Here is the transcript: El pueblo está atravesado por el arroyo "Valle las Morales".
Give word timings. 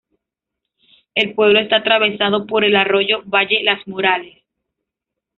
El 1.13 1.35
pueblo 1.35 1.59
está 1.59 1.75
atravesado 1.75 2.47
por 2.47 2.63
el 2.63 2.75
arroyo 2.75 3.21
"Valle 3.25 3.61
las 3.63 3.87
Morales". 3.87 4.41